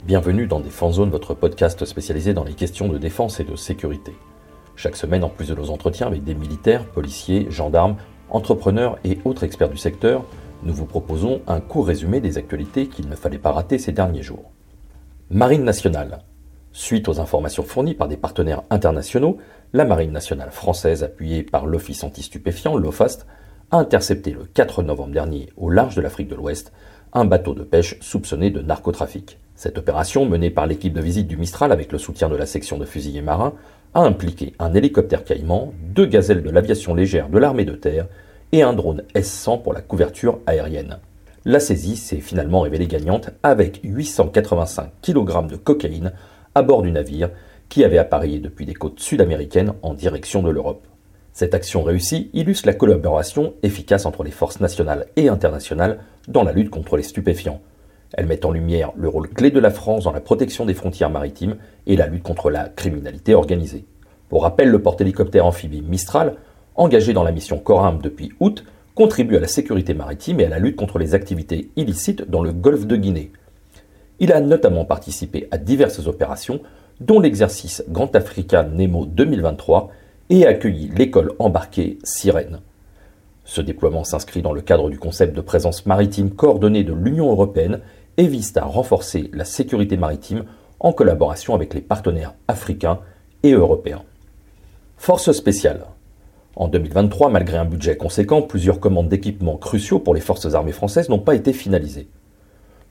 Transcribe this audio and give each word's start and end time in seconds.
Bienvenue 0.00 0.48
dans 0.48 0.58
Défense 0.58 0.96
Zone, 0.96 1.10
votre 1.10 1.32
podcast 1.32 1.84
spécialisé 1.84 2.34
dans 2.34 2.42
les 2.42 2.54
questions 2.54 2.88
de 2.88 2.98
défense 2.98 3.38
et 3.38 3.44
de 3.44 3.54
sécurité. 3.54 4.12
Chaque 4.74 4.96
semaine, 4.96 5.22
en 5.22 5.28
plus 5.28 5.46
de 5.46 5.54
nos 5.54 5.70
entretiens 5.70 6.08
avec 6.08 6.24
des 6.24 6.34
militaires, 6.34 6.86
policiers, 6.86 7.46
gendarmes, 7.50 7.94
entrepreneurs 8.28 8.98
et 9.04 9.18
autres 9.24 9.44
experts 9.44 9.68
du 9.68 9.76
secteur, 9.76 10.24
nous 10.64 10.74
vous 10.74 10.86
proposons 10.86 11.40
un 11.46 11.60
court 11.60 11.86
résumé 11.86 12.20
des 12.20 12.36
actualités 12.36 12.88
qu'il 12.88 13.08
ne 13.08 13.14
fallait 13.14 13.38
pas 13.38 13.52
rater 13.52 13.78
ces 13.78 13.92
derniers 13.92 14.24
jours. 14.24 14.50
Marine 15.30 15.62
nationale. 15.62 16.24
Suite 16.72 17.08
aux 17.08 17.20
informations 17.20 17.62
fournies 17.62 17.94
par 17.94 18.08
des 18.08 18.16
partenaires 18.16 18.62
internationaux, 18.70 19.38
la 19.72 19.84
Marine 19.84 20.10
nationale 20.10 20.50
française, 20.50 21.04
appuyée 21.04 21.44
par 21.44 21.64
l'Office 21.64 22.02
anti-stupéfiant, 22.02 22.76
l'OFAST, 22.76 23.24
a 23.70 23.76
intercepté 23.76 24.32
le 24.32 24.46
4 24.46 24.82
novembre 24.82 25.12
dernier, 25.12 25.50
au 25.56 25.70
large 25.70 25.94
de 25.94 26.00
l'Afrique 26.00 26.28
de 26.28 26.34
l'Ouest, 26.34 26.72
un 27.12 27.24
bateau 27.24 27.54
de 27.54 27.62
pêche 27.62 28.00
soupçonné 28.00 28.50
de 28.50 28.62
narcotrafic. 28.62 29.38
Cette 29.54 29.78
opération, 29.78 30.26
menée 30.26 30.50
par 30.50 30.66
l'équipe 30.66 30.92
de 30.92 31.00
visite 31.00 31.28
du 31.28 31.36
Mistral 31.36 31.72
avec 31.72 31.92
le 31.92 31.98
soutien 31.98 32.28
de 32.28 32.36
la 32.36 32.46
section 32.46 32.78
de 32.78 32.84
fusiliers 32.84 33.22
marins, 33.22 33.54
a 33.94 34.00
impliqué 34.00 34.54
un 34.58 34.72
hélicoptère 34.74 35.24
Caïman, 35.24 35.72
deux 35.82 36.06
gazelles 36.06 36.42
de 36.42 36.50
l'aviation 36.50 36.94
légère 36.94 37.28
de 37.28 37.38
l'armée 37.38 37.64
de 37.64 37.74
terre 37.74 38.08
et 38.52 38.62
un 38.62 38.72
drone 38.72 39.02
S-100 39.14 39.62
pour 39.62 39.72
la 39.72 39.82
couverture 39.82 40.40
aérienne. 40.46 40.98
La 41.44 41.60
saisie 41.60 41.96
s'est 41.96 42.20
finalement 42.20 42.60
révélée 42.60 42.86
gagnante 42.86 43.30
avec 43.42 43.80
885 43.82 44.90
kg 45.02 45.46
de 45.48 45.56
cocaïne 45.56 46.12
à 46.54 46.62
bord 46.62 46.82
du 46.82 46.92
navire 46.92 47.30
qui 47.68 47.84
avait 47.84 47.98
appareillé 47.98 48.38
depuis 48.38 48.66
des 48.66 48.74
côtes 48.74 49.00
sud-américaines 49.00 49.72
en 49.82 49.94
direction 49.94 50.42
de 50.42 50.50
l'Europe. 50.50 50.86
Cette 51.32 51.54
action 51.54 51.82
réussie 51.82 52.30
illustre 52.34 52.66
la 52.66 52.74
collaboration 52.74 53.54
efficace 53.62 54.04
entre 54.06 54.22
les 54.22 54.30
forces 54.30 54.60
nationales 54.60 55.06
et 55.16 55.28
internationales 55.28 56.00
dans 56.28 56.42
la 56.42 56.52
lutte 56.52 56.70
contre 56.70 56.96
les 56.96 57.02
stupéfiants. 57.02 57.60
Elle 58.14 58.26
met 58.26 58.44
en 58.44 58.50
lumière 58.50 58.92
le 58.96 59.08
rôle 59.08 59.28
clé 59.28 59.50
de 59.50 59.60
la 59.60 59.70
France 59.70 60.04
dans 60.04 60.12
la 60.12 60.20
protection 60.20 60.66
des 60.66 60.74
frontières 60.74 61.10
maritimes 61.10 61.56
et 61.86 61.96
la 61.96 62.06
lutte 62.06 62.22
contre 62.22 62.50
la 62.50 62.68
criminalité 62.68 63.34
organisée. 63.34 63.84
Pour 64.28 64.42
rappel, 64.42 64.68
le 64.68 64.82
porte-hélicoptère 64.82 65.46
amphibie 65.46 65.82
Mistral, 65.82 66.36
engagé 66.74 67.12
dans 67.12 67.22
la 67.22 67.32
mission 67.32 67.58
Coram 67.58 68.00
depuis 68.02 68.32
août, 68.40 68.64
contribue 68.94 69.36
à 69.36 69.40
la 69.40 69.48
sécurité 69.48 69.94
maritime 69.94 70.40
et 70.40 70.46
à 70.46 70.50
la 70.50 70.58
lutte 70.58 70.76
contre 70.76 70.98
les 70.98 71.14
activités 71.14 71.70
illicites 71.76 72.28
dans 72.30 72.42
le 72.42 72.52
golfe 72.52 72.86
de 72.86 72.96
Guinée. 72.96 73.32
Il 74.20 74.32
a 74.32 74.40
notamment 74.40 74.84
participé 74.84 75.48
à 75.50 75.58
diverses 75.58 76.06
opérations, 76.06 76.60
dont 77.00 77.20
l'exercice 77.20 77.82
Grand 77.88 78.14
Africa 78.14 78.62
Nemo 78.62 79.06
2023 79.06 79.90
et 80.30 80.46
accueilli 80.46 80.90
l'école 80.96 81.32
embarquée 81.38 81.98
Sirène. 82.04 82.60
Ce 83.44 83.60
déploiement 83.60 84.04
s'inscrit 84.04 84.42
dans 84.42 84.52
le 84.52 84.60
cadre 84.60 84.88
du 84.88 84.98
concept 84.98 85.34
de 85.34 85.40
présence 85.40 85.84
maritime 85.86 86.30
coordonnée 86.30 86.84
de 86.84 86.92
l'Union 86.92 87.30
européenne 87.30 87.80
et 88.16 88.26
vise 88.26 88.56
à 88.56 88.64
renforcer 88.64 89.30
la 89.32 89.44
sécurité 89.44 89.96
maritime 89.96 90.44
en 90.80 90.92
collaboration 90.92 91.54
avec 91.54 91.74
les 91.74 91.80
partenaires 91.80 92.34
africains 92.48 93.00
et 93.42 93.52
européens. 93.52 94.02
Force 94.96 95.32
spéciale. 95.32 95.84
En 96.54 96.68
2023, 96.68 97.30
malgré 97.30 97.56
un 97.56 97.64
budget 97.64 97.96
conséquent, 97.96 98.42
plusieurs 98.42 98.78
commandes 98.78 99.08
d'équipements 99.08 99.56
cruciaux 99.56 99.98
pour 99.98 100.14
les 100.14 100.20
forces 100.20 100.54
armées 100.54 100.72
françaises 100.72 101.08
n'ont 101.08 101.18
pas 101.18 101.34
été 101.34 101.52
finalisées. 101.52 102.08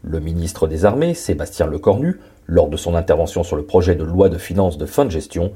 Le 0.02 0.20
ministre 0.20 0.68
des 0.68 0.84
Armées, 0.84 1.14
Sébastien 1.14 1.68
Lecornu, 1.68 2.20
lors 2.48 2.70
de 2.70 2.78
son 2.78 2.96
intervention 2.96 3.44
sur 3.44 3.56
le 3.56 3.64
projet 3.64 3.94
de 3.94 4.04
loi 4.04 4.30
de 4.30 4.40
finances 4.40 4.80
de 4.80 4.88
fin 4.88 5.06
de 5.06 5.12
gestion, 5.12 5.52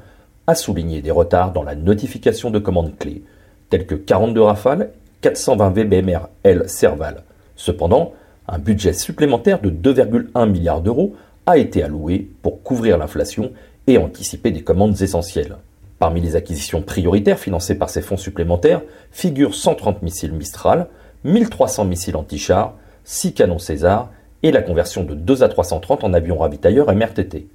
a 0.46 0.54
souligné 0.54 1.02
des 1.02 1.10
retards 1.10 1.52
dans 1.52 1.64
la 1.64 1.74
notification 1.74 2.52
de 2.52 2.60
commandes 2.60 2.96
clés, 3.00 3.24
telles 3.72 3.88
que 3.88 3.96
42 3.96 4.42
Rafales, 4.42 4.92
420 5.22 5.72
VBMR 5.72 6.30
L 6.44 6.70
Serval. 6.70 7.24
Cependant, 7.56 8.14
un 8.48 8.60
budget 8.60 8.94
supplémentaire 8.94 9.62
de 9.62 9.70
2,1 9.70 10.50
milliards 10.50 10.82
d'euros 10.82 11.16
a 11.46 11.58
été 11.58 11.84
alloué 11.84 12.30
pour 12.42 12.64
couvrir 12.64 12.98
l'inflation 12.98 13.52
et 13.88 13.98
anticiper 13.98 14.52
des 14.52 14.64
commandes 14.64 15.02
essentielles. 15.02 15.58
Parmi 16.00 16.22
les 16.22 16.36
acquisitions 16.36 16.82
prioritaires 16.82 17.40
financées 17.40 17.76
par 17.76 17.90
ces 17.90 18.02
fonds 18.02 18.18
supplémentaires 18.18 18.82
figurent 19.12 19.56
130 19.56 20.02
missiles 20.02 20.34
Mistral, 20.34 20.88
1300 21.24 21.86
missiles 21.86 22.16
anti-chars, 22.16 22.76
6 23.04 23.34
canons 23.34 23.60
César 23.60 24.12
et 24.44 24.52
la 24.52 24.62
conversion 24.62 25.04
de 25.04 25.16
2 25.16 25.36
A330 25.38 26.04
en 26.04 26.14
avions 26.14 26.38
ravitailleurs 26.38 26.94
MRTT. 26.94 27.48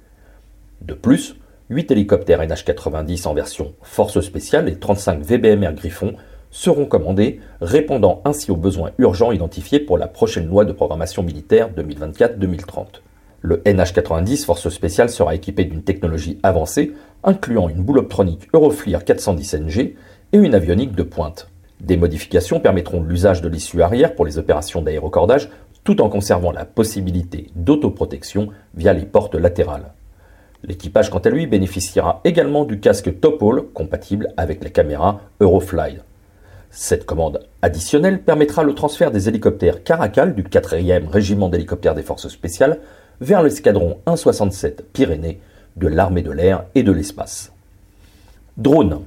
De 0.81 0.93
plus, 0.93 1.35
8 1.69 1.91
hélicoptères 1.91 2.41
NH-90 2.41 3.27
en 3.27 3.33
version 3.33 3.73
force 3.81 4.19
spéciale 4.19 4.67
et 4.67 4.75
35 4.75 5.21
VBMR 5.21 5.73
Griffon 5.73 6.15
seront 6.51 6.85
commandés, 6.85 7.39
répondant 7.61 8.21
ainsi 8.25 8.51
aux 8.51 8.57
besoins 8.57 8.91
urgents 8.97 9.31
identifiés 9.31 9.79
pour 9.79 9.97
la 9.97 10.07
prochaine 10.07 10.47
loi 10.47 10.65
de 10.65 10.73
programmation 10.73 11.23
militaire 11.23 11.69
2024-2030. 11.75 13.01
Le 13.41 13.57
NH-90 13.65 14.45
Force 14.45 14.69
Spéciale 14.69 15.09
sera 15.09 15.33
équipé 15.33 15.63
d'une 15.63 15.81
technologie 15.81 16.37
avancée, 16.43 16.93
incluant 17.23 17.69
une 17.69 17.81
boule 17.81 17.99
optronique 17.99 18.47
Euroflir 18.53 18.99
410NG 18.99 19.93
et 20.33 20.37
une 20.37 20.53
avionique 20.53 20.93
de 20.93 21.03
pointe. 21.03 21.49
Des 21.79 21.97
modifications 21.97 22.59
permettront 22.59 23.01
l'usage 23.01 23.41
de 23.41 23.49
l'issue 23.49 23.81
arrière 23.81 24.13
pour 24.13 24.25
les 24.25 24.37
opérations 24.37 24.83
d'aérocordage, 24.83 25.49
tout 25.83 26.01
en 26.01 26.09
conservant 26.09 26.51
la 26.51 26.65
possibilité 26.65 27.47
d'autoprotection 27.55 28.49
via 28.75 28.93
les 28.93 29.05
portes 29.05 29.33
latérales. 29.33 29.93
L'équipage, 30.63 31.09
quant 31.09 31.17
à 31.17 31.29
lui, 31.29 31.47
bénéficiera 31.47 32.21
également 32.23 32.65
du 32.65 32.79
casque 32.79 33.19
Topol 33.19 33.69
compatible 33.73 34.31
avec 34.37 34.63
les 34.63 34.69
caméras 34.69 35.21
Eurofly. 35.39 35.97
Cette 36.73 37.05
commande 37.05 37.41
additionnelle 37.61 38.21
permettra 38.21 38.63
le 38.63 38.73
transfert 38.73 39.11
des 39.11 39.27
hélicoptères 39.27 39.83
Caracal 39.83 40.33
du 40.33 40.43
4e 40.43 41.05
régiment 41.05 41.49
d'hélicoptères 41.49 41.95
des 41.95 42.01
forces 42.01 42.29
spéciales 42.29 42.79
vers 43.19 43.43
l'escadron 43.43 43.97
167 44.07 44.85
Pyrénées 44.93 45.41
de 45.75 45.87
l'armée 45.89 46.21
de 46.21 46.31
l'air 46.31 46.63
et 46.73 46.83
de 46.83 46.93
l'espace. 46.93 47.51
Drone. 48.55 49.01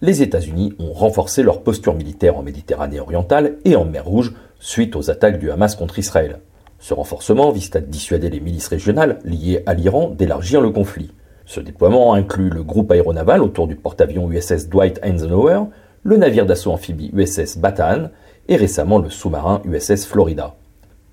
Les 0.00 0.22
États-Unis 0.22 0.74
ont 0.78 0.92
renforcé 0.92 1.42
leur 1.42 1.62
posture 1.62 1.94
militaire 1.94 2.36
en 2.38 2.42
Méditerranée 2.42 3.00
orientale 3.00 3.56
et 3.64 3.74
en 3.74 3.84
mer 3.84 4.04
Rouge 4.04 4.32
suite 4.60 4.94
aux 4.94 5.10
attaques 5.10 5.40
du 5.40 5.50
Hamas 5.50 5.74
contre 5.74 5.98
Israël. 5.98 6.38
Ce 6.78 6.94
renforcement 6.94 7.50
vise 7.50 7.70
à 7.74 7.80
dissuader 7.80 8.30
les 8.30 8.40
milices 8.40 8.68
régionales 8.68 9.18
liées 9.24 9.64
à 9.66 9.74
l'Iran 9.74 10.08
d'élargir 10.08 10.60
le 10.60 10.70
conflit. 10.70 11.10
Ce 11.46 11.58
déploiement 11.58 12.14
inclut 12.14 12.48
le 12.48 12.62
groupe 12.62 12.92
aéronaval 12.92 13.42
autour 13.42 13.66
du 13.66 13.74
porte-avions 13.74 14.30
USS 14.30 14.68
Dwight 14.68 15.00
Eisenhower, 15.02 15.64
le 16.04 16.16
navire 16.16 16.46
d'assaut 16.46 16.72
amphibie 16.72 17.10
USS 17.14 17.58
Bataan 17.58 18.10
et 18.48 18.56
récemment 18.56 18.98
le 18.98 19.08
sous-marin 19.08 19.62
USS 19.64 20.06
Florida. 20.06 20.56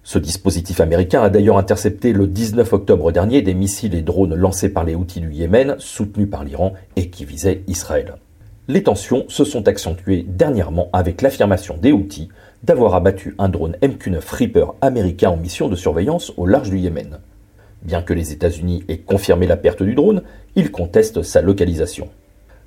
Ce 0.03 0.17
dispositif 0.17 0.79
américain 0.79 1.21
a 1.21 1.29
d'ailleurs 1.29 1.57
intercepté 1.57 2.13
le 2.13 2.25
19 2.25 2.73
octobre 2.73 3.11
dernier 3.11 3.43
des 3.43 3.53
missiles 3.53 3.93
et 3.93 4.01
drones 4.01 4.33
lancés 4.33 4.69
par 4.69 4.83
les 4.83 4.95
Houthis 4.95 5.21
du 5.21 5.31
Yémen, 5.31 5.75
soutenus 5.77 6.29
par 6.29 6.43
l'Iran 6.43 6.73
et 6.95 7.09
qui 7.09 7.25
visaient 7.25 7.61
Israël. 7.67 8.15
Les 8.67 8.81
tensions 8.81 9.25
se 9.27 9.43
sont 9.43 9.67
accentuées 9.67 10.25
dernièrement 10.27 10.89
avec 10.93 11.21
l'affirmation 11.21 11.77
des 11.77 11.91
Houthis 11.91 12.29
d'avoir 12.63 12.95
abattu 12.95 13.35
un 13.37 13.49
drone 13.49 13.77
MQ-9 13.83 14.21
Reaper 14.27 14.73
américain 14.81 15.29
en 15.29 15.37
mission 15.37 15.69
de 15.69 15.75
surveillance 15.75 16.33
au 16.37 16.47
large 16.47 16.71
du 16.71 16.79
Yémen. 16.79 17.19
Bien 17.83 18.01
que 18.01 18.13
les 18.13 18.31
États-Unis 18.31 18.83
aient 18.87 18.97
confirmé 18.97 19.45
la 19.45 19.57
perte 19.57 19.83
du 19.83 19.93
drone, 19.93 20.23
ils 20.55 20.71
contestent 20.71 21.21
sa 21.21 21.41
localisation. 21.41 22.09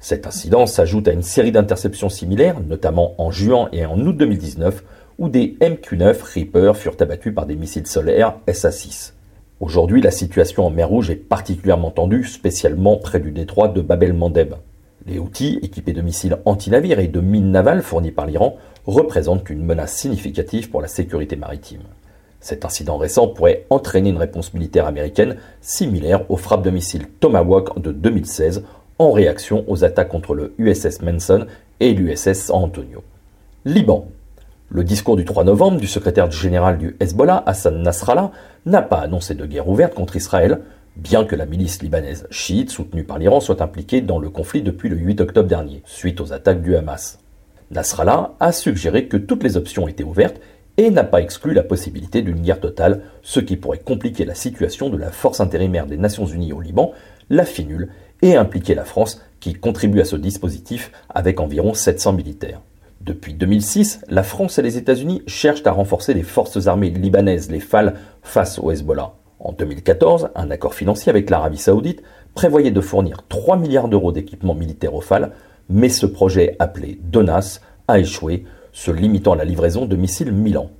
Cet 0.02 0.26
incident 0.26 0.66
s'ajoute 0.66 1.06
à 1.06 1.12
une 1.12 1.22
série 1.22 1.52
d'interceptions 1.52 2.08
similaires, 2.08 2.58
notamment 2.58 3.14
en 3.18 3.30
juin 3.30 3.68
et 3.70 3.86
en 3.86 3.96
août 4.00 4.16
2019, 4.16 4.82
où 5.18 5.28
des 5.28 5.56
MQ-9 5.60 6.16
Reaper 6.34 6.76
furent 6.76 6.96
abattus 6.98 7.32
par 7.32 7.46
des 7.46 7.54
missiles 7.54 7.86
solaires 7.86 8.34
SA-6. 8.48 9.12
Aujourd'hui, 9.60 10.00
la 10.00 10.10
situation 10.10 10.66
en 10.66 10.70
mer 10.70 10.88
Rouge 10.88 11.10
est 11.10 11.14
particulièrement 11.14 11.92
tendue, 11.92 12.24
spécialement 12.24 12.96
près 12.96 13.20
du 13.20 13.30
détroit 13.30 13.68
de 13.68 13.80
Bab 13.80 14.02
el-Mandeb. 14.02 14.54
Les 15.06 15.20
outils, 15.20 15.60
équipés 15.62 15.92
de 15.92 16.02
missiles 16.02 16.38
anti-navires 16.46 16.98
et 16.98 17.06
de 17.06 17.20
mines 17.20 17.52
navales 17.52 17.82
fournis 17.82 18.10
par 18.10 18.26
l'Iran, 18.26 18.56
représentent 18.86 19.50
une 19.50 19.64
menace 19.64 19.94
significative 19.94 20.68
pour 20.68 20.82
la 20.82 20.88
sécurité 20.88 21.36
maritime. 21.36 21.82
Cet 22.40 22.64
incident 22.64 22.96
récent 22.96 23.28
pourrait 23.28 23.66
entraîner 23.70 24.10
une 24.10 24.18
réponse 24.18 24.52
militaire 24.52 24.88
américaine 24.88 25.36
similaire 25.60 26.28
aux 26.28 26.36
frappes 26.36 26.64
de 26.64 26.70
missiles 26.70 27.06
Tomahawk 27.20 27.80
de 27.80 27.92
2016 27.92 28.64
en 29.02 29.10
réaction 29.10 29.64
aux 29.66 29.84
attaques 29.84 30.08
contre 30.08 30.34
le 30.34 30.54
USS 30.58 31.02
Manson 31.02 31.46
et 31.80 31.92
l'USS 31.92 32.34
San 32.34 32.62
Antonio. 32.62 33.02
Liban. 33.64 34.06
Le 34.70 34.84
discours 34.84 35.16
du 35.16 35.24
3 35.24 35.42
novembre 35.42 35.80
du 35.80 35.88
secrétaire 35.88 36.30
général 36.30 36.78
du 36.78 36.96
Hezbollah, 37.00 37.42
Hassan 37.44 37.82
Nasrallah, 37.82 38.30
n'a 38.64 38.80
pas 38.80 39.00
annoncé 39.00 39.34
de 39.34 39.44
guerre 39.44 39.68
ouverte 39.68 39.94
contre 39.94 40.14
Israël, 40.14 40.60
bien 40.96 41.24
que 41.24 41.34
la 41.34 41.46
milice 41.46 41.82
libanaise 41.82 42.28
chiite 42.30 42.70
soutenue 42.70 43.02
par 43.02 43.18
l'Iran 43.18 43.40
soit 43.40 43.60
impliquée 43.60 44.02
dans 44.02 44.20
le 44.20 44.30
conflit 44.30 44.62
depuis 44.62 44.88
le 44.88 44.96
8 44.96 45.20
octobre 45.20 45.48
dernier, 45.48 45.82
suite 45.84 46.20
aux 46.20 46.32
attaques 46.32 46.62
du 46.62 46.76
Hamas. 46.76 47.18
Nasrallah 47.72 48.34
a 48.38 48.52
suggéré 48.52 49.08
que 49.08 49.16
toutes 49.16 49.42
les 49.42 49.56
options 49.56 49.88
étaient 49.88 50.04
ouvertes 50.04 50.40
et 50.76 50.90
n'a 50.90 51.04
pas 51.04 51.22
exclu 51.22 51.54
la 51.54 51.64
possibilité 51.64 52.22
d'une 52.22 52.40
guerre 52.40 52.60
totale, 52.60 53.02
ce 53.22 53.40
qui 53.40 53.56
pourrait 53.56 53.78
compliquer 53.78 54.24
la 54.24 54.34
situation 54.36 54.90
de 54.90 54.96
la 54.96 55.10
force 55.10 55.40
intérimaire 55.40 55.86
des 55.86 55.98
Nations 55.98 56.26
Unies 56.26 56.52
au 56.52 56.60
Liban, 56.60 56.92
la 57.30 57.44
FINUL, 57.44 57.88
et 58.22 58.36
impliquer 58.36 58.74
la 58.74 58.84
France, 58.84 59.20
qui 59.40 59.54
contribue 59.54 60.00
à 60.00 60.04
ce 60.04 60.16
dispositif 60.16 60.92
avec 61.10 61.40
environ 61.40 61.74
700 61.74 62.12
militaires. 62.12 62.60
Depuis 63.00 63.34
2006, 63.34 64.02
la 64.08 64.22
France 64.22 64.58
et 64.58 64.62
les 64.62 64.78
États-Unis 64.78 65.22
cherchent 65.26 65.66
à 65.66 65.72
renforcer 65.72 66.14
les 66.14 66.22
forces 66.22 66.68
armées 66.68 66.90
libanaises, 66.90 67.50
les 67.50 67.58
FAL, 67.58 67.94
face 68.22 68.60
au 68.60 68.70
Hezbollah. 68.70 69.14
En 69.40 69.50
2014, 69.50 70.30
un 70.36 70.50
accord 70.52 70.74
financier 70.74 71.10
avec 71.10 71.28
l'Arabie 71.28 71.58
saoudite 71.58 72.04
prévoyait 72.34 72.70
de 72.70 72.80
fournir 72.80 73.24
3 73.28 73.56
milliards 73.56 73.88
d'euros 73.88 74.12
d'équipements 74.12 74.54
militaires 74.54 74.94
au 74.94 75.00
FAL, 75.00 75.32
mais 75.68 75.88
ce 75.88 76.06
projet 76.06 76.54
appelé 76.60 77.00
DONAS 77.02 77.60
a 77.88 77.98
échoué, 77.98 78.44
se 78.72 78.92
limitant 78.92 79.32
à 79.32 79.36
la 79.36 79.44
livraison 79.44 79.84
de 79.84 79.96
missiles 79.96 80.30
Milan. 80.30 80.70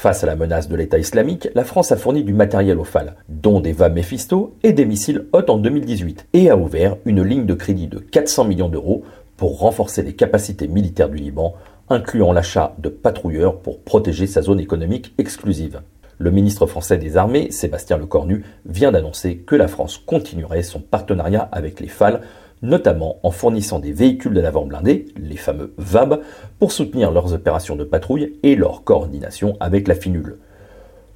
Face 0.00 0.24
à 0.24 0.26
la 0.26 0.34
menace 0.34 0.66
de 0.70 0.76
l'État 0.76 0.98
islamique, 0.98 1.50
la 1.54 1.62
France 1.62 1.92
a 1.92 1.96
fourni 1.98 2.24
du 2.24 2.32
matériel 2.32 2.78
au 2.78 2.84
FAL, 2.84 3.16
dont 3.28 3.60
des 3.60 3.72
VA 3.72 3.90
Mephisto 3.90 4.56
et 4.62 4.72
des 4.72 4.86
missiles 4.86 5.26
Hot 5.34 5.50
en 5.50 5.58
2018, 5.58 6.28
et 6.32 6.48
a 6.48 6.56
ouvert 6.56 6.96
une 7.04 7.22
ligne 7.22 7.44
de 7.44 7.52
crédit 7.52 7.86
de 7.86 7.98
400 7.98 8.46
millions 8.46 8.70
d'euros 8.70 9.04
pour 9.36 9.58
renforcer 9.58 10.02
les 10.02 10.14
capacités 10.14 10.68
militaires 10.68 11.10
du 11.10 11.18
Liban, 11.18 11.52
incluant 11.90 12.32
l'achat 12.32 12.74
de 12.78 12.88
patrouilleurs 12.88 13.60
pour 13.60 13.82
protéger 13.82 14.26
sa 14.26 14.40
zone 14.40 14.58
économique 14.58 15.12
exclusive. 15.18 15.82
Le 16.16 16.30
ministre 16.30 16.64
français 16.64 16.96
des 16.96 17.18
Armées, 17.18 17.50
Sébastien 17.50 17.98
Lecornu, 17.98 18.42
vient 18.64 18.92
d'annoncer 18.92 19.36
que 19.36 19.54
la 19.54 19.68
France 19.68 19.98
continuerait 19.98 20.62
son 20.62 20.80
partenariat 20.80 21.46
avec 21.52 21.78
les 21.78 21.88
FAL 21.88 22.22
notamment 22.62 23.18
en 23.22 23.30
fournissant 23.30 23.78
des 23.78 23.92
véhicules 23.92 24.34
de 24.34 24.40
l'avant 24.40 24.64
blindé, 24.64 25.06
les 25.16 25.36
fameux 25.36 25.72
VAB, 25.78 26.22
pour 26.58 26.72
soutenir 26.72 27.10
leurs 27.10 27.32
opérations 27.32 27.76
de 27.76 27.84
patrouille 27.84 28.38
et 28.42 28.56
leur 28.56 28.84
coordination 28.84 29.56
avec 29.60 29.88
la 29.88 29.94
FINUL. 29.94 30.38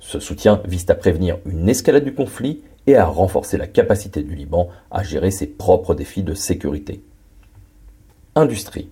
Ce 0.00 0.20
soutien 0.20 0.60
vise 0.66 0.88
à 0.88 0.94
prévenir 0.94 1.38
une 1.46 1.68
escalade 1.68 2.04
du 2.04 2.14
conflit 2.14 2.62
et 2.86 2.96
à 2.96 3.06
renforcer 3.06 3.56
la 3.56 3.66
capacité 3.66 4.22
du 4.22 4.34
Liban 4.34 4.68
à 4.90 5.02
gérer 5.02 5.30
ses 5.30 5.46
propres 5.46 5.94
défis 5.94 6.22
de 6.22 6.34
sécurité. 6.34 7.02
Industrie. 8.34 8.90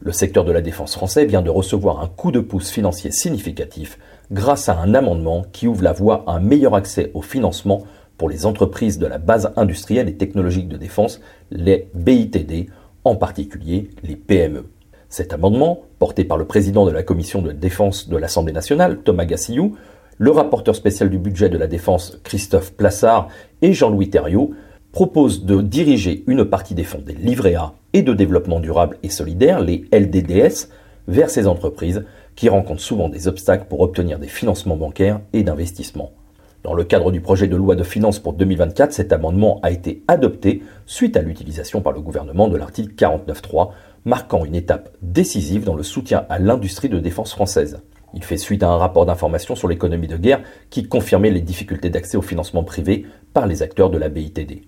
Le 0.00 0.12
secteur 0.12 0.44
de 0.44 0.52
la 0.52 0.60
défense 0.60 0.94
français 0.94 1.24
vient 1.24 1.42
de 1.42 1.50
recevoir 1.50 2.00
un 2.00 2.08
coup 2.08 2.30
de 2.30 2.40
pouce 2.40 2.70
financier 2.70 3.10
significatif 3.10 3.98
grâce 4.30 4.68
à 4.68 4.78
un 4.78 4.94
amendement 4.94 5.44
qui 5.52 5.66
ouvre 5.66 5.82
la 5.82 5.92
voie 5.92 6.24
à 6.26 6.32
un 6.32 6.40
meilleur 6.40 6.74
accès 6.74 7.10
au 7.14 7.22
financement 7.22 7.84
pour 8.18 8.28
les 8.28 8.46
entreprises 8.46 8.98
de 8.98 9.06
la 9.06 9.18
base 9.18 9.52
industrielle 9.56 10.08
et 10.08 10.16
technologique 10.16 10.68
de 10.68 10.76
défense, 10.76 11.20
les 11.50 11.88
BITD, 11.94 12.70
en 13.04 13.16
particulier 13.16 13.90
les 14.02 14.16
PME. 14.16 14.64
Cet 15.08 15.32
amendement, 15.32 15.82
porté 15.98 16.24
par 16.24 16.36
le 16.36 16.46
président 16.46 16.84
de 16.84 16.90
la 16.90 17.02
commission 17.02 17.40
de 17.40 17.52
défense 17.52 18.08
de 18.08 18.16
l'Assemblée 18.16 18.52
nationale, 18.52 18.98
Thomas 19.04 19.24
Gassillou, 19.24 19.76
le 20.18 20.30
rapporteur 20.30 20.74
spécial 20.74 21.10
du 21.10 21.18
budget 21.18 21.48
de 21.48 21.58
la 21.58 21.66
défense, 21.66 22.18
Christophe 22.24 22.72
Plassard, 22.72 23.28
et 23.62 23.72
Jean-Louis 23.72 24.10
Thériault, 24.10 24.52
propose 24.92 25.44
de 25.44 25.60
diriger 25.60 26.24
une 26.26 26.44
partie 26.44 26.74
des 26.74 26.84
fonds 26.84 27.02
des 27.04 27.12
livrets 27.12 27.54
A 27.54 27.74
et 27.92 28.02
de 28.02 28.14
développement 28.14 28.60
durable 28.60 28.96
et 29.02 29.10
solidaire, 29.10 29.60
les 29.60 29.84
LDDS, 29.92 30.68
vers 31.06 31.30
ces 31.30 31.46
entreprises 31.46 32.04
qui 32.34 32.48
rencontrent 32.48 32.82
souvent 32.82 33.08
des 33.08 33.28
obstacles 33.28 33.66
pour 33.68 33.80
obtenir 33.80 34.18
des 34.18 34.26
financements 34.26 34.76
bancaires 34.76 35.20
et 35.32 35.42
d'investissements. 35.42 36.12
Dans 36.66 36.74
le 36.74 36.82
cadre 36.82 37.12
du 37.12 37.20
projet 37.20 37.46
de 37.46 37.54
loi 37.54 37.76
de 37.76 37.84
finances 37.84 38.18
pour 38.18 38.32
2024, 38.32 38.92
cet 38.92 39.12
amendement 39.12 39.60
a 39.62 39.70
été 39.70 40.02
adopté 40.08 40.64
suite 40.84 41.16
à 41.16 41.22
l'utilisation 41.22 41.80
par 41.80 41.92
le 41.92 42.00
gouvernement 42.00 42.48
de 42.48 42.56
l'article 42.56 42.92
49.3, 42.96 43.70
marquant 44.04 44.44
une 44.44 44.56
étape 44.56 44.88
décisive 45.00 45.62
dans 45.62 45.76
le 45.76 45.84
soutien 45.84 46.26
à 46.28 46.40
l'industrie 46.40 46.88
de 46.88 46.98
défense 46.98 47.30
française. 47.30 47.78
Il 48.14 48.24
fait 48.24 48.36
suite 48.36 48.64
à 48.64 48.68
un 48.68 48.78
rapport 48.78 49.06
d'information 49.06 49.54
sur 49.54 49.68
l'économie 49.68 50.08
de 50.08 50.16
guerre 50.16 50.42
qui 50.68 50.88
confirmait 50.88 51.30
les 51.30 51.40
difficultés 51.40 51.88
d'accès 51.88 52.16
au 52.16 52.22
financement 52.22 52.64
privé 52.64 53.06
par 53.32 53.46
les 53.46 53.62
acteurs 53.62 53.90
de 53.90 53.98
la 53.98 54.08
BITD. 54.08 54.62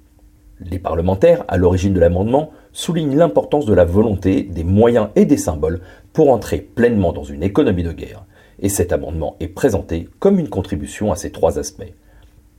Les 0.60 0.78
parlementaires, 0.78 1.44
à 1.48 1.56
l'origine 1.56 1.94
de 1.94 2.00
l'amendement, 2.00 2.52
soulignent 2.70 3.16
l'importance 3.16 3.66
de 3.66 3.74
la 3.74 3.84
volonté, 3.84 4.44
des 4.44 4.62
moyens 4.62 5.08
et 5.16 5.24
des 5.24 5.36
symboles 5.36 5.80
pour 6.12 6.30
entrer 6.30 6.58
pleinement 6.58 7.12
dans 7.12 7.24
une 7.24 7.42
économie 7.42 7.82
de 7.82 7.90
guerre 7.90 8.24
et 8.60 8.69
cet 8.69 8.93
amendement 8.93 9.37
est 9.40 9.49
présenté 9.49 10.08
comme 10.19 10.38
une 10.38 10.49
contribution 10.49 11.12
à 11.12 11.16
ces 11.16 11.31
trois 11.31 11.58
aspects. 11.58 11.93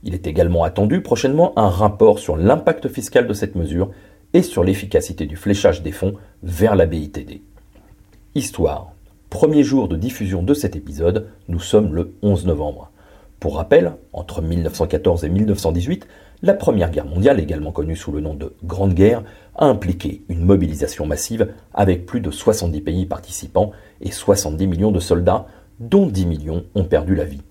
Il 0.02 0.14
est 0.14 0.26
également 0.26 0.64
attendu 0.64 1.02
prochainement 1.02 1.52
un 1.58 1.68
rapport 1.68 2.18
sur 2.18 2.36
l'impact 2.36 2.88
fiscal 2.88 3.26
de 3.26 3.34
cette 3.34 3.54
mesure 3.54 3.90
et 4.32 4.42
sur 4.42 4.64
l'efficacité 4.64 5.26
du 5.26 5.36
fléchage 5.36 5.82
des 5.82 5.92
fonds 5.92 6.14
vers 6.42 6.76
la 6.76 6.86
BITD. 6.86 7.42
Histoire. 8.34 8.92
Premier 9.28 9.62
jour 9.62 9.88
de 9.88 9.96
diffusion 9.96 10.42
de 10.42 10.54
cet 10.54 10.74
épisode, 10.74 11.28
nous 11.48 11.60
sommes 11.60 11.94
le 11.94 12.14
11 12.22 12.46
novembre. 12.46 12.90
Pour 13.38 13.56
rappel, 13.56 13.92
entre 14.12 14.42
1914 14.42 15.24
et 15.24 15.28
1918, 15.28 16.06
la 16.42 16.54
Première 16.54 16.90
Guerre 16.90 17.06
mondiale, 17.06 17.38
également 17.38 17.72
connue 17.72 17.96
sous 17.96 18.12
le 18.12 18.20
nom 18.20 18.34
de 18.34 18.54
Grande 18.64 18.94
Guerre, 18.94 19.22
a 19.56 19.66
impliqué 19.66 20.22
une 20.28 20.44
mobilisation 20.44 21.06
massive 21.06 21.52
avec 21.74 22.06
plus 22.06 22.20
de 22.20 22.30
70 22.30 22.80
pays 22.80 23.06
participants 23.06 23.72
et 24.00 24.10
70 24.10 24.66
millions 24.66 24.90
de 24.90 25.00
soldats 25.00 25.46
dont 25.80 26.06
10 26.06 26.26
millions 26.26 26.64
ont 26.74 26.84
perdu 26.84 27.14
la 27.14 27.24
vie. 27.24 27.42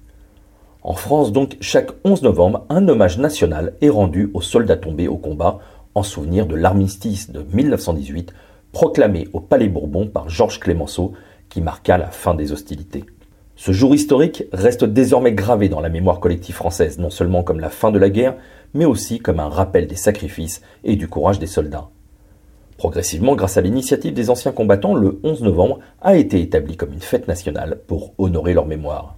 En 0.82 0.94
France, 0.94 1.34
donc, 1.34 1.58
chaque 1.60 1.92
11 2.06 2.22
novembre, 2.22 2.66
un 2.70 2.88
hommage 2.88 3.18
national 3.18 3.74
est 3.82 3.90
rendu 3.90 4.32
aux 4.34 4.42
soldats 4.42 4.78
tombés 4.78 5.10
au 5.10 5.18
combat 5.18 5.60
en 5.96 6.04
souvenir 6.04 6.46
de 6.46 6.56
l'armistice 6.56 7.32
de 7.32 7.44
1918 7.54 8.34
proclamé 8.72 9.28
au 9.34 9.40
Palais 9.40 9.68
Bourbon 9.68 10.08
par 10.08 10.30
Georges 10.30 10.60
Clémenceau 10.60 11.14
qui 11.50 11.62
marqua 11.62 11.98
la 11.98 12.12
fin 12.12 12.36
des 12.36 12.52
hostilités. 12.52 13.04
Ce 13.56 13.74
jour 13.74 13.94
historique 13.94 14.46
reste 14.54 14.86
désormais 14.86 15.34
gravé 15.34 15.68
dans 15.68 15.82
la 15.82 15.90
mémoire 15.90 16.22
collective 16.22 16.56
française, 16.56 16.98
non 16.98 17.10
seulement 17.10 17.44
comme 17.44 17.60
la 17.60 17.70
fin 17.70 17.92
de 17.92 18.00
la 18.00 18.10
guerre, 18.10 18.38
mais 18.74 18.86
aussi 18.86 19.20
comme 19.20 19.40
un 19.40 19.50
rappel 19.50 19.88
des 19.88 19.96
sacrifices 19.96 20.62
et 20.86 20.96
du 20.96 21.10
courage 21.10 21.40
des 21.40 21.48
soldats. 21.48 21.90
Progressivement, 22.80 23.36
grâce 23.36 23.58
à 23.58 23.62
l'initiative 23.62 24.14
des 24.14 24.30
anciens 24.30 24.54
combattants, 24.54 24.96
le 24.96 25.20
11 25.26 25.44
novembre 25.44 25.80
a 26.02 26.16
été 26.16 26.40
établi 26.40 26.78
comme 26.78 26.94
une 26.94 27.02
fête 27.02 27.28
nationale 27.28 27.82
pour 27.88 28.14
honorer 28.18 28.54
leur 28.54 28.66
mémoire. 28.66 29.18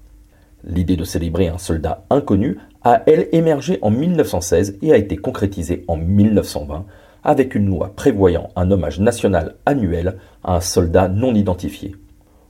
L'idée 0.63 0.96
de 0.96 1.04
célébrer 1.04 1.48
un 1.48 1.60
soldat 1.60 2.04
inconnu 2.10 2.58
a, 2.84 3.04
elle, 3.06 3.30
émergé 3.34 3.78
en 3.84 3.92
1916 3.92 4.80
et 4.81 4.92
a 4.92 4.98
été 4.98 5.16
concrétisée 5.16 5.86
en 5.88 5.96
1920 5.96 6.88
avec 7.24 7.54
une 7.54 7.68
loi 7.68 7.94
prévoyant 7.96 8.50
un 8.56 8.72
hommage 8.72 9.00
national 9.00 9.54
annuel 9.68 10.18
à 10.44 10.56
un 10.56 10.62
soldat 10.62 11.08
non 11.08 11.36
identifié. 11.36 11.96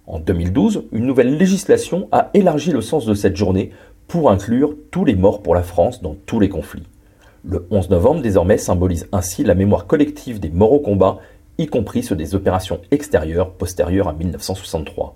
En 0.07 0.17
2012, 0.17 0.85
une 0.93 1.07
nouvelle 1.07 1.35
législation 1.35 2.07
a 2.13 2.29
élargi 2.33 2.71
le 2.71 2.81
sens 2.81 3.05
de 3.05 3.15
cette 3.15 3.35
journée 3.35 3.71
pour 4.07 4.31
inclure 4.31 4.77
tous 4.91 5.03
les 5.03 5.15
morts 5.15 5.43
pour 5.43 5.55
la 5.55 5.63
France 5.63 6.01
dans 6.01 6.15
tous 6.25 6.39
les 6.39 6.47
conflits. 6.47 6.87
Le 7.43 7.65
11 7.71 7.89
novembre 7.89 8.21
désormais 8.21 8.59
symbolise 8.59 9.07
ainsi 9.11 9.43
la 9.43 9.55
mémoire 9.55 9.87
collective 9.87 10.39
des 10.39 10.51
morts 10.51 10.73
au 10.73 10.79
combat, 10.79 11.17
y 11.57 11.65
compris 11.65 12.03
ceux 12.03 12.15
des 12.15 12.35
opérations 12.35 12.81
extérieures 12.91 13.51
postérieures 13.53 14.07
à 14.07 14.13
1963. 14.13 15.15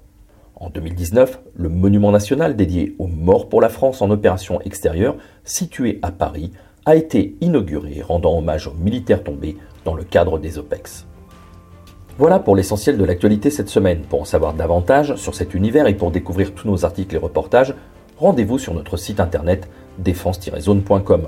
En 0.55 0.69
2019, 0.71 1.39
le 1.53 1.69
monument 1.69 2.11
national 2.11 2.55
dédié 2.55 2.95
aux 2.97 3.05
morts 3.07 3.47
pour 3.47 3.61
la 3.61 3.69
France 3.69 4.01
en 4.01 4.09
opération 4.09 4.59
extérieure, 4.61 5.17
situé 5.43 5.99
à 6.01 6.11
Paris, 6.11 6.51
a 6.85 6.95
été 6.95 7.35
inauguré, 7.41 8.01
rendant 8.01 8.35
hommage 8.35 8.67
aux 8.67 8.73
militaires 8.73 9.23
tombés 9.23 9.57
dans 9.83 9.93
le 9.93 10.03
cadre 10.03 10.39
des 10.39 10.57
OPEX. 10.57 11.05
Voilà 12.17 12.39
pour 12.39 12.55
l'essentiel 12.55 12.97
de 12.97 13.03
l'actualité 13.03 13.51
cette 13.51 13.69
semaine. 13.69 14.01
Pour 14.01 14.21
en 14.21 14.25
savoir 14.25 14.53
davantage 14.53 15.15
sur 15.15 15.35
cet 15.35 15.53
univers 15.53 15.85
et 15.85 15.95
pour 15.95 16.09
découvrir 16.09 16.55
tous 16.55 16.67
nos 16.67 16.85
articles 16.85 17.13
et 17.13 17.19
reportages, 17.19 17.75
rendez-vous 18.17 18.57
sur 18.57 18.73
notre 18.73 18.97
site 18.97 19.19
internet 19.19 19.69
défense-zone.com. 19.99 21.27